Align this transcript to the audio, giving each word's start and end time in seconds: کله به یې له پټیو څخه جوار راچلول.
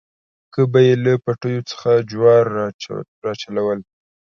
کله 0.53 0.65
به 0.71 0.79
یې 0.87 0.93
له 1.03 1.13
پټیو 1.23 1.67
څخه 1.71 1.89
جوار 2.09 2.43
راچلول. 3.25 3.79